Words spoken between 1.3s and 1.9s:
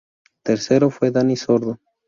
Sordo.